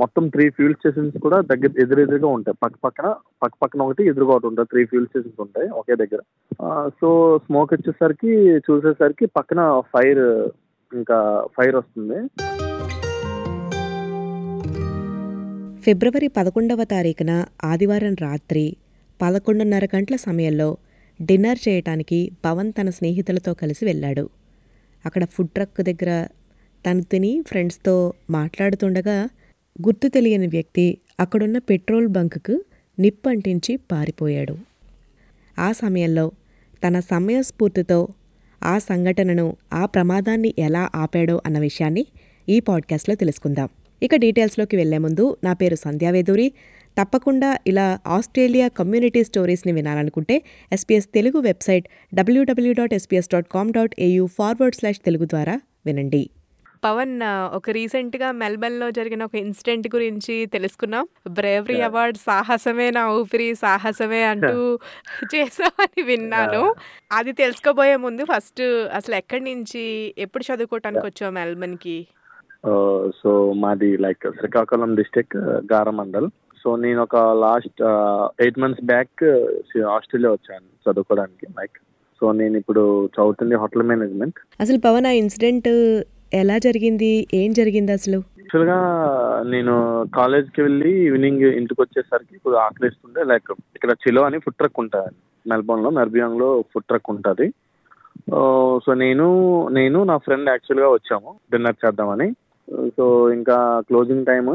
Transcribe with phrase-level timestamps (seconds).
[0.00, 2.56] మొత్తం three fuel stations కూడా దగ్గర ఎదురెదురుగా ఉంటాయి.
[2.62, 3.06] పక్క పక్కన
[3.42, 4.68] పక్క పక్కన ఒకటి ఎదురుగా ఒకటి ఉంటుంది.
[4.72, 6.20] త్రీ ఫ్యూల్ స్టేషన్స్ ఉంటాయి ఒకే దగ్గర.
[7.00, 7.08] సో
[7.46, 8.32] స్మోక్ వచ్చేసరికి
[8.66, 9.60] చూసేసరికి పక్కన
[9.92, 10.24] ఫైర్
[10.92, 11.18] ఇంకా
[11.56, 12.18] ఫైర్ వస్తుంది.
[15.84, 17.32] ఫిబ్రవరి పదకొండవ తారీఖున
[17.64, 18.76] ఆదివారం రాత్రి
[19.22, 20.68] పదకొండున్నర గంటల సమయంలో
[21.20, 24.24] డిన్నర్ చేయటానికి పవన్ తన స్నేహితులతో కలిసి వెళ్ళాడు.
[25.06, 26.10] అక్కడ ఫుడ్ ట్రక్ దగ్గర
[26.84, 27.94] తను తిని ఫ్రెండ్స్తో
[28.30, 29.16] మాట్లాడుతుండగా
[29.82, 32.64] గుర్తు తెలియని వ్యక్తి అక్కడున్న పెట్రోల్ బంకుకు
[32.98, 34.58] నిప్పంటించి పారిపోయాడు.
[35.58, 36.30] ఆ సమయంలో
[36.86, 38.08] తన సమయస్ఫూర్తితో
[38.62, 42.06] ఆ సంఘటనను ఆ ప్రమాదాన్ని ఎలా ఆపాడో అన్న విషయాన్ని
[42.48, 43.68] ఈ పాడ్కాస్ట్లో తెలుసుకుందాం.
[44.02, 46.52] ఇక డీటెయిల్స్లోకి వెళ్ళే ముందు నా పేరు సంధ్యావేదూరి
[47.02, 53.94] తప్పకుండా ఇలా ఆస్ట్రేలియా కమ్యూనిటీ స్టోరీస్ని వినాలనుకుంటే SBS Telugu website W W dot SBS dot com dot
[53.98, 56.30] AU forward slash Telugu ద్వారా వినండి.
[56.84, 57.14] పవన్
[57.58, 61.04] ఒక రీసెంట్గా మెల్బర్న్లో జరిగిన ఒక ఇన్సిడెంట్ గురించి తెలుసుకున్నాం
[61.38, 64.58] బ్రేవరీ అవార్డ్ సాహసమే నా ఊపిరి సాహసమే అంటూ
[65.34, 66.62] చేసామని విన్నాను.
[67.18, 68.62] అది తెలుసుకోబోయే ముందు ఫస్ట్
[68.98, 69.82] అసలు ఎక్కడి నుంచి
[70.24, 71.96] ఎప్పుడు చదువుకోవటానికి వచ్చావు మెల్బర్న్కి?
[73.20, 73.30] సో
[73.62, 75.36] మాది లైక్ శ్రీకాకుళం డిస్టిక్
[75.72, 76.28] గారమండల్.
[76.62, 77.80] సో నేను ఒక last
[78.44, 79.22] eight months back
[79.96, 81.78] Australia వచ్చాను చదువుకోవడానికి లైక్.
[82.20, 82.82] సో నేను ఇప్పుడు
[83.16, 84.38] చదువుతుంది హోటల్ మేనేజ్మెంట్.
[84.64, 85.68] అసలు పవన్ ఆ ఇన్సిడెంట్
[86.32, 87.26] ఎలా జరిగింది?
[87.34, 88.18] ఏం జరిగింది అసలు?
[88.38, 88.78] యాక్చువల్గా
[89.46, 89.74] నేను
[90.14, 93.22] కాలేజ్కి వెళ్ళి ఈవినింగ్ ఇంటికి వచ్చేసరికి కొద్దిగా ఆకలిస్తుండే.
[93.24, 95.12] లైక్ ఇక్కడ చిలో అని ఫుడ్ ట్రక్ ఉంటుంది
[95.50, 97.54] మెల్బోర్న్లో మెర్బియాంగ్లో ఫుడ్ ట్రక్ ఉంటుంది.
[98.84, 99.26] సో నేను
[99.68, 102.28] నేను నా ఫ్రెండ్ యాక్చువల్గా వచ్చాము డిన్నర్ చేద్దామని.
[102.96, 104.52] సో ఇంకా క్లోజింగ్ టైమ్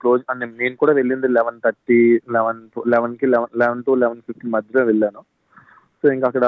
[0.00, 4.84] క్లోజ్ అంటే నేను కూడా వెళ్ళింది లెవెన్ థర్టీ లెవెన్ లెవెన్కి eleven eleven to eleven fifteen మధ్యలో
[4.84, 5.22] వెళ్ళాను.
[6.02, 6.46] సో ఇంకా అక్కడ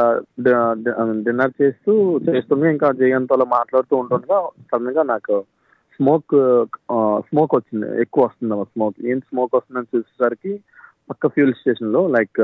[1.26, 1.92] డిన్నర్ చేస్తూ
[2.28, 4.38] చేస్తుండగా ఇంకా జయంతోలో మాట్లాడుతూ ఉంటుండగా
[4.70, 5.36] సడన్గా నాకు
[5.96, 6.34] స్మోక్
[7.28, 7.86] స్మోక్ వచ్చింది.
[8.00, 8.98] ఎక్కువ వస్తుంది స్మోక్.
[9.12, 10.52] ఏం స్మోక్ వస్తుందని చూసేసరికి
[11.10, 12.40] పక్క ఫ్యూల్ స్టేషన్లో లైక్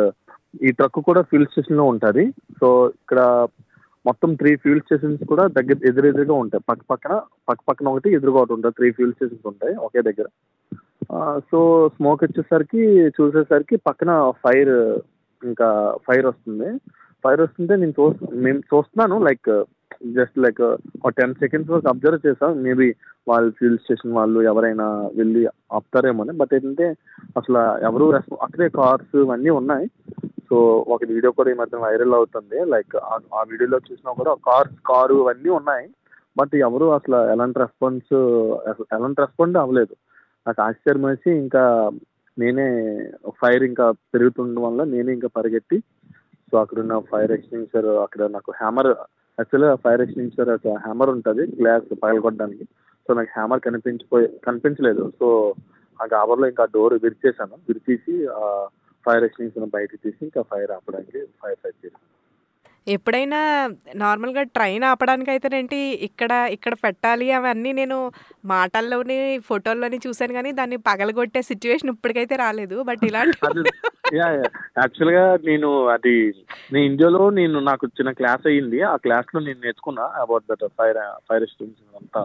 [0.63, 2.25] ఈ ట్రక్ కూడా ఫ్యూల్ స్టేషన్లో ఉంటుంది.
[2.61, 3.21] సో ఇక్కడ
[4.07, 6.63] మొత్తం త్రీ ఫ్యూల్ స్టేషన్స్ కూడా దగ్గర ఎదురెదురుగా ఉంటాయి.
[6.69, 7.15] పక్క పక్కన
[7.49, 10.27] పక్క పక్కన ఒకటి ఎదురుగా ఒకటి ఉంటుంది త్రీ ఫ్యూల్ స్టేషన్స్ ఉంటాయి ఒకే దగ్గర.
[11.51, 12.83] సో స్మోక్ వచ్చేసరికి
[13.17, 14.11] చూసేసరికి పక్కన
[14.45, 14.75] ఫైర్
[15.43, 15.69] ఇంకా
[16.07, 16.69] ఫైర్ వస్తుంది.
[17.25, 18.05] ఫైర్ వస్తుంటే నేను చూ
[18.45, 19.51] మేము చూస్తున్నాను లైక్
[20.17, 20.63] జస్ట్ లైక్
[21.05, 22.89] ఒక టెన్ సెకండ్స్ వరకు అబ్జర్వ్ చేసాం మేబీ
[23.29, 24.87] వాళ్ళు ఫ్యూల్ స్టేషన్ వాళ్ళు ఎవరైనా
[25.19, 25.43] వెళ్ళి
[25.73, 26.87] ఆపుతారేమో బట్ ఏంటంటే
[27.39, 28.07] అసలు ఎవరు
[28.45, 29.87] అక్కడే కార్స్ ఇవన్నీ ఉన్నాయి.
[30.49, 30.57] సో
[30.95, 32.59] ఒక వీడియో కూడా ఈ మధ్య వైరల్ అవుతుంది.
[32.75, 32.97] లైక్
[33.39, 35.87] ఆ వీడియోలో చూసినా కూడా కార్స్ కారు ఇవన్నీ ఉన్నాయి.
[36.39, 38.13] బట్ ఎవరు అసలు ఎలాంటి రెస్పాన్స్
[38.97, 39.95] ఎలాంటి రెస్పాండ్ అవ్వలేదు.
[40.47, 41.63] నాకు ఆశ్చర్యం వేసి ఇంకా
[42.39, 42.69] నేనే
[43.41, 43.85] ఫైర్ ఇంకా
[44.15, 45.79] పెరుగుతుండడం వల్ల నేనే ఇంకా పరిగెత్తి
[46.51, 48.91] సో అక్కడున్న ఫైర్ ఎక్స్టింగ్విషర్ అక్కడ నాకు హ్యామర్
[49.39, 52.65] యాక్చువల్గా ఫైర్ ఎక్స్టింగ్విషర్ ఒక హ్యామర్ ఉంటుంది గ్లాస్ పగలగొట్టడానికి.
[53.07, 55.05] సో నాకు హ్యామర్ కనిపించిపోయి కనిపించలేదు.
[55.19, 55.29] సో
[56.03, 58.15] ఆ గాబర్లో ఇంకా డోర్ విరిచేసాను విరిచేసి
[59.07, 62.07] ఫైర్ ఎక్స్టింగ్విషర్ బయటకు తీసి ఇంకా ఫైర్ ఆపడానికి ఫైర్ ఫైట్ చేశాను.
[62.87, 63.39] ఎప్పుడైనా
[64.03, 65.79] నార్మల్గా ట్రైన్ ఆపడానికి అయితేనేంటి
[66.09, 67.99] ఇక్కడ ఇక్కడ పెట్టాలి అవన్నీ నేను
[68.53, 69.19] మాటల్లోని
[69.49, 72.77] ఫోటోల్లోని చూశాను కానీ దాన్ని పగలగొట్టే సిచ్యువేషన్ ఇప్పటికైతే రాలేదు.
[72.89, 73.39] బట్ ఇలాంటి
[74.81, 76.13] యాక్చువల్గా నేను అది
[76.73, 78.79] నేను ఇండియాలో నేను నాకు చిన్న క్లాస్ అయ్యింది.
[78.91, 82.23] ఆ క్లాస్లో నేను నేర్చుకున్నా about that fire fire extinguisher అంతా.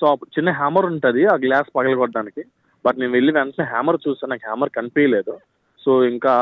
[0.00, 2.42] సో చిన్న హ్యామర్ ఉంటుంది ఆ గ్లాస్ పగలగొట్టడానికి.
[2.84, 5.34] బట్ నేను వెళ్ళి వెంటనే హ్యామర్ చూసాను నాకు హ్యామర్ కనిపించలేదు
[5.80, 6.34] సో ఇంకా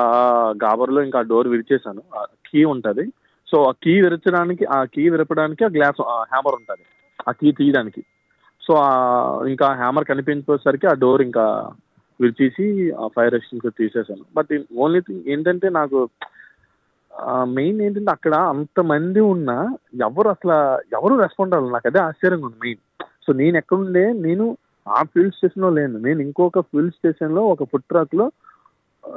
[0.65, 2.03] గాబర్లో ఇంకా డోర్ విరిచేసాను
[2.49, 3.07] కీ ఉంటుంది.
[3.51, 6.85] సో ఆ కీ విరచడానికి ఆ కీ విరపడానికి ఆ గ్లాస్ హ్యామర్ ఉంటుంది.
[7.29, 8.05] ఆ కీ తీయడానికి.
[8.67, 8.75] సో
[9.49, 11.73] ఇంకా హ్యామర్ కనిపించేసరికి ఆ డోర్ ఇంకా
[12.21, 14.25] విరిచేసి ఆ ఫైర్ ఎక్స్టింగ్విషర్ తీసేసాను.
[14.37, 16.09] బట్ ఓన్లీ థింగ్ ఏంటంటే నాకు
[17.45, 20.57] మెయిన్ ఏంటంటే అక్కడ అంతమంది ఉన్నా ఎవరు అసలు
[20.97, 22.83] ఎవరు రెస్పాండ్ అవ్వాలి నాకు అదే ఆశ్చర్యంగా ఉంది మెయిన్.
[23.27, 24.57] సో నేను ఎక్కడుండే నేను
[24.89, 25.99] ఆ ఫ్యూల్ స్టేషన్లో లేను.
[25.99, 28.31] నేను ఇంకొక ఫ్యూల్ స్టేషన్లో ఒక ఫుడ్ ట్రక్లో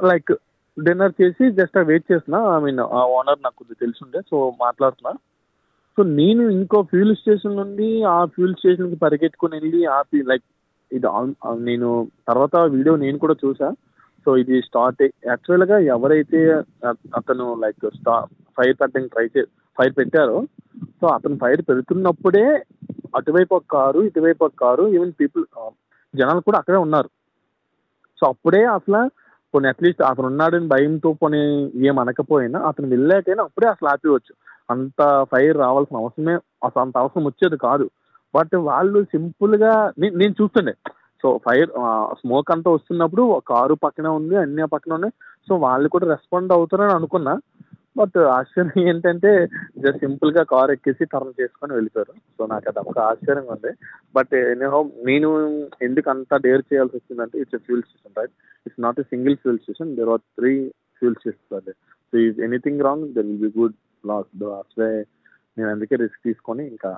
[0.02, 0.32] లైక్
[0.76, 2.40] డిన్నర్ చేసి జస్ట్ వెయిట్ చేస్తున్నా.
[2.56, 5.12] ఐ మీన్ ఆ ఓనర్ నాకు కొద్దిగా తెలుసుండే సో మాట్లాడుతున్నా.
[5.96, 10.46] సో నేను ఇంకో ఫ్యూల్ స్టేషన్ నుండి ఆ ఫ్యూల్ స్టేషన్కి పరిగెట్టుకుని వెళ్ళి ఆపి లైక్
[10.96, 11.08] ఇది
[11.68, 11.88] నేను
[12.28, 13.68] తర్వాత వీడియో నేను కూడా చూసా.
[14.24, 16.40] సో ఇది స్టార్ట్ యాక్చువల్గా ఎవరైతే
[17.18, 18.14] అతను లైక్ స్టా
[18.56, 19.42] ఫైర్ పెట్టడానికి ట్రై చే
[19.78, 20.38] ఫైర్ పెట్టారో
[21.00, 22.46] సో అతను ఫైర్ పెడుతున్నప్పుడే
[23.18, 25.44] అటువైపు ఒక కారు ఇటువైపు ఒక కారు ఈవెన్ పీపుల్
[26.14, 27.10] జనాలు కూడా అక్కడే ఉన్నారు.
[28.20, 29.00] సో అప్పుడే అసలు
[29.54, 31.40] కొన్ని అట్లీస్ట్ అతను ఉన్నాడని భయంతో పోనీ
[31.88, 34.32] ఏం అనకపోయినా అతను వెళ్ళాకైనా అప్పుడే అసలు ఆపివచ్చు
[34.70, 35.00] అంత
[35.30, 36.34] ఫైర్ రావాల్సిన అవసరమే
[36.66, 37.86] అసలు అంత అవసరం వచ్చేది కాదు.
[38.34, 40.74] బట్ వాళ్ళు సింపుల్గా నేను చూస్తుండే.
[41.22, 41.70] సో ఫైర్
[42.20, 45.14] స్మోక్ అంతా వస్తున్నప్పుడు కారు పక్కన ఉంది అన్ని పక్కన ఉన్నాయి.
[45.48, 47.34] సో వాళ్ళు కూడా రెస్పాండ్ అవుతారని అనుకున్నా.
[47.96, 49.30] బట్ ఆశ్చర్యం ఏంటంటే
[49.84, 52.14] జస్ట్ సింపుల్గా కార్ ఎక్కేసి టర్న్ చేసుకొని వెళ్ళిపోయారు.
[52.36, 53.72] సో నాకు అది ఒక ఆశ్చర్యంగా ఉంది.
[54.16, 55.30] బట్ ఎనీహో నేను
[55.82, 58.34] ఎందుకు అంత డేర్ చేయాల్సి వచ్చిందంటే it's fuel station right?
[58.66, 59.96] It's not a single fuel station.
[59.96, 60.52] There are three
[60.98, 61.74] fuel stations అండి.
[62.12, 63.76] So is anything wrong there will be good
[64.10, 64.30] loss
[64.62, 64.90] అసలే
[65.58, 66.90] నేను అందుకే రిస్క్ తీసుకొని ఇంకా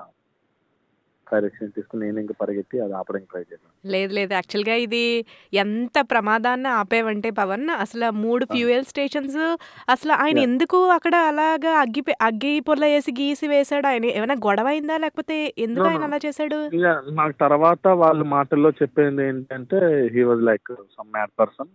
[1.41, 3.93] ఎక్స్చేంజ్ తీసుకుని నేను ఇంకా పరిగెత్తి అది ఆపడానికి ట్రై చేశాను.
[3.93, 4.33] లేదు లేదు.
[4.33, 9.57] యాక్చువల్గా ఇది ఎంత ప్రమాదాన్ని ఆపేవంటే పవన్ అసలు మూడు ఫ్యూయల్ స్టేషన్స్
[9.89, 10.39] అసలు ఆయన.
[10.39, 13.87] ఎందుకు అక్కడ అలాగా అగ్గి అగ్గి పొల్ల వేసి గీసి వేశాడు?
[13.87, 16.05] ఆయన ఏమైనా గొడవ అయిందా లేకపోతే ఎందుకు ఆయన.
[16.05, 16.71] అలా చేశాడు?
[17.11, 21.69] నాకు తర్వాత వాళ్ళ మాటల్లో చెప్పింది ఏంటంటే he was like some mad person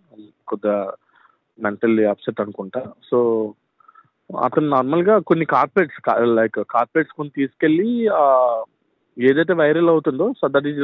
[0.48, 0.92] కొద్దిగా
[1.60, 2.86] మెంటల్లీ అప్సెట్ అనుకుంటా.
[3.10, 3.18] సో
[4.44, 8.08] అతను నార్మల్గా కొన్ని కార్పెట్స్ లైక్ కార్పెట్స్ కొన్ని తీసుకెళ్ళి
[9.18, 10.82] ఏదైతే వైరల్ అవుతుందో సో దట్ ఈజ్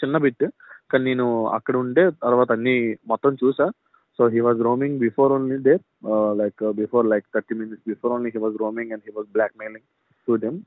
[0.00, 0.44] చిన్న బిట్
[0.92, 1.26] కానీ నేను
[1.56, 2.76] అక్కడ ఉండే తర్వాత అన్ని
[3.12, 3.66] మొత్తం చూసా.
[4.18, 5.74] So he was roaming before only day
[6.40, 9.28] like before like thirty minutes before only he was roaming and he was
[9.62, 9.88] blackmailing
[10.28, 10.58] to them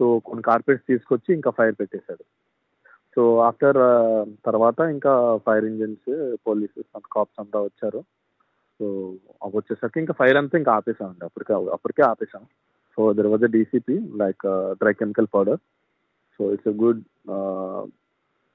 [0.00, 2.24] so కొన్ని కార్పెట్స్ తీసుకొచ్చి ఇంకా ఫైర్ పెట్టేశాడు.
[3.16, 5.12] సో ఆఫ్టర్ uh, తర్వాత ఇంకా
[5.46, 6.10] ఫైర్ ఇంజిన్స్
[6.46, 8.00] పోలీసెస్ కాప్స్ అంతా వచ్చారు.
[8.80, 8.86] So
[9.44, 12.44] అవి వచ్చేసరికి ఇంకా ఫైర్ అంతా ఇంకా ఆపేసామండి అప్పటికే అప్పటికే ఆపేసాం
[12.98, 14.44] so there was a DCP like
[14.80, 15.60] dry chemical powder
[16.38, 17.02] so it's good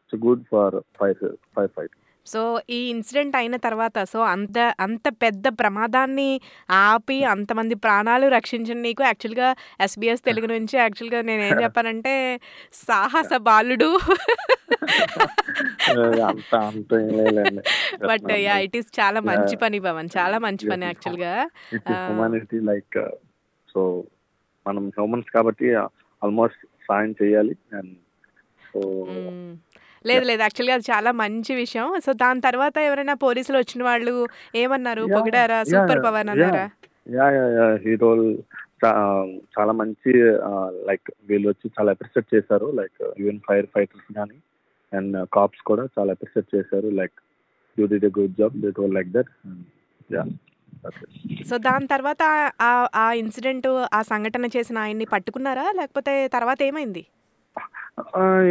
[0.03, 1.17] it's good for fire
[1.55, 1.91] fire fight
[2.25, 9.03] so ఈ ఇన్సిడెంట్ అయిన తర్వాత సో అంత అంత పెద్ద ప్రమాదాన్ని ఆపి అంతమంది ప్రాణాలు రక్షించిన నీకు
[9.03, 12.39] యాక్చువల్గా ఎస్బీఎస్ తెలుగు నుంచి యాక్చువల్గా నేను ఏం చెప్పానంటే
[12.73, 13.89] సాహస బాలుడు.
[18.05, 21.33] బట్ యా ఇట్ ఈస్ చాలా మంచి పని పవన్ చాలా మంచి పని యాక్చువల్గా
[22.63, 22.99] లైక్
[23.69, 24.03] సో
[24.67, 25.73] మనం హ్యూమన్స్ కాబట్టి
[26.21, 27.93] ఆల్మోస్ట్ సాయం చేయాలి అండ్
[28.69, 28.81] సో.
[30.09, 30.41] లేదు లేదు.
[30.45, 31.87] యాక్చువల్గా అది చాలా మంచి విషయం.
[32.05, 34.13] సో దాని తర్వాత ఎవరైనా పోలీసులు వచ్చిన వాళ్ళు
[34.63, 35.03] ఏమన్నారు?
[35.15, 35.59] పొగిడారా?
[35.71, 36.65] సూపర్ పవన్ అన్నారా?
[37.17, 38.25] యా యా యా హీరోల్
[39.55, 40.11] చాలా మంచి
[40.87, 42.67] లైక్ వీళ్ళు వచ్చి చాలా అప్రిషియేట్ చేశారు.
[42.79, 44.37] లైక్ ఈవెన్ ఫైర్ ఫైటర్స్ కానీ
[44.93, 46.89] అండ్ కాప్స్ కూడా చాలా అప్రిషియేట్ చేశారు.
[46.99, 47.17] Like
[47.77, 49.31] you did a good job they told like that
[50.15, 50.23] yeah
[51.49, 52.23] so దాని తర్వాత
[52.61, 55.71] ఆ- ఆ ఇన్సిడెంట్ ఆ సంఘటన చేసిన ఆయన్ని పట్టుకున్నారా?
[55.75, 57.05] లేకపోతే తర్వాత ఏమైంది?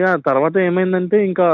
[0.01, 1.47] యా తర్వాత ఏమైందంటే ఇంకా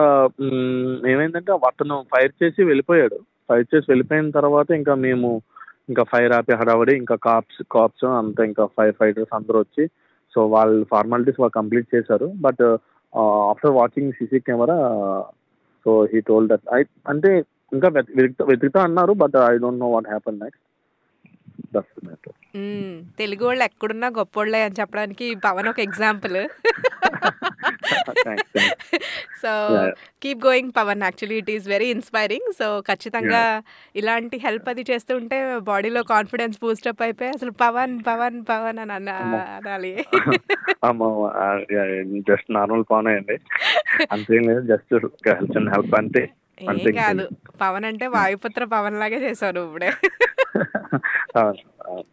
[1.08, 3.18] ఏమైందంటే అతను ఫైర్ చేసి వెళ్ళిపోయాడు.
[3.48, 5.42] ఫైర్ చేసి వెళ్ళిపోయిన తర్వాత ఇంకా మేము
[5.88, 9.88] ఇంకా ఫైర్ ఆపి హడావడి ఇంకా కాప్స్ కాప్స్ అంతా ఇంకా ఫైర్ ఫైటర్స్ అందరూ వచ్చి
[10.34, 12.32] సో వాళ్ళు ఫార్మాలిటీస్ వాళ్ళు కంప్లీట్ చేశారు.
[12.40, 12.76] But
[13.50, 14.76] after watching CC camera
[15.84, 17.42] so he told that I అంటే
[17.72, 20.62] ఇంకా వెత్- వెతుకుతా వెతుకుతా అన్నారు but I don't know what happen next.
[23.18, 26.48] Telugu వాళ్ళు ఎక్కడున్నా గొప్పోళ్ళే అని చెప్పడానికి పవన్ ఒక example.
[29.42, 29.86] So.
[30.22, 31.02] Keep going Pavan.
[31.02, 33.62] Actually it is very inspiring so ఖచ్చితంగా
[33.96, 38.92] ఇలాంటి హెల్ప్ అది చేస్తూ ఉంటే బాడీలో కాన్ఫిడెన్స్ బూస్టప్ అయిపోయి అసలు పవన్ పవన్ పవన్ అని.
[38.92, 40.04] అనాలి.
[42.20, 43.38] జస్ట్ నార్మల్ పవన్ అండి.
[44.12, 46.30] అంతేం లేదు జస్ట్ హెల్ప్ అంతే
[46.60, 47.28] ఏం అంతే కాదు.
[47.62, 49.92] పవన్ అంటే వాయుపుత్ర పవన్ లాగే నువ్వు ఇప్పుడే.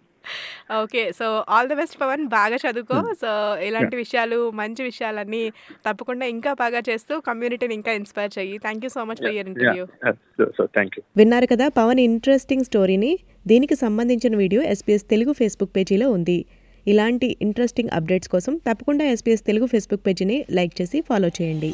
[0.81, 3.15] Okay so all the best Pavan బాగా చదువుకో.
[3.21, 5.51] సో ఇలాంటి విషయాలు మంచి విషయాలన్నీ
[5.87, 8.57] తప్పకుండా ఇంకా బాగా చేస్తూ కమ్యూనిటీని ఇంకా ఇన్స్పైర్ చెయ్యి.
[8.57, 9.87] Thank you so much for your interview
[11.17, 16.45] విన్నారు కదా పవన్ ఇంట్రెస్టింగ్ స్టోరీని దీనికి సంబంధించిన వీడియో ఎస్పీఎస్ తెలుగు ఫేస్బుక్ పేజీలో ఉంది.
[16.85, 21.73] ఇలాంటి ఇంట్రెస్టింగ్ అప్డేట్స్ కోసం తప్పకుండా ఎస్పీఎస్ తెలుగు ఫేస్బుక్ పేజీని లైక్ చేసి ఫాలో చేయండి.